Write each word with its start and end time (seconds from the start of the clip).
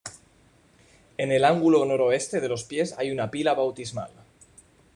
En 1.19 1.31
el 1.31 1.45
ángulo 1.45 1.85
noroeste 1.85 2.41
de 2.41 2.49
los 2.49 2.63
pies 2.63 2.95
hay 2.97 3.11
una 3.11 3.29
pila 3.29 3.53
bautismal. 3.53 4.09